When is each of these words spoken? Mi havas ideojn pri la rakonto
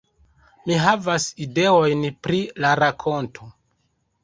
Mi 0.69 0.77
havas 0.83 1.27
ideojn 1.45 2.03
pri 2.29 2.41
la 2.65 2.73
rakonto 2.83 3.53